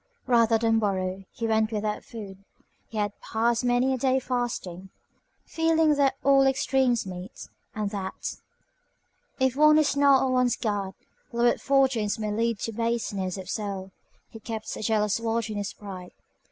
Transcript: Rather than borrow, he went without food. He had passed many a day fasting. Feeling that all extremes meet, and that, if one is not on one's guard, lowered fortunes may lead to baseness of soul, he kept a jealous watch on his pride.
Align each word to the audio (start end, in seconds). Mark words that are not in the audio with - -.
Rather 0.25 0.57
than 0.57 0.79
borrow, 0.79 1.23
he 1.31 1.45
went 1.45 1.71
without 1.71 2.03
food. 2.03 2.43
He 2.87 2.97
had 2.97 3.13
passed 3.21 3.63
many 3.63 3.93
a 3.93 3.99
day 3.99 4.17
fasting. 4.19 4.89
Feeling 5.45 5.93
that 5.93 6.15
all 6.23 6.47
extremes 6.47 7.05
meet, 7.05 7.47
and 7.75 7.91
that, 7.91 8.37
if 9.39 9.55
one 9.55 9.77
is 9.77 9.95
not 9.95 10.23
on 10.23 10.31
one's 10.33 10.55
guard, 10.55 10.95
lowered 11.31 11.61
fortunes 11.61 12.17
may 12.17 12.31
lead 12.31 12.57
to 12.61 12.71
baseness 12.71 13.37
of 13.37 13.47
soul, 13.47 13.91
he 14.27 14.39
kept 14.39 14.75
a 14.75 14.81
jealous 14.81 15.19
watch 15.19 15.51
on 15.51 15.57
his 15.57 15.71
pride. 15.71 16.13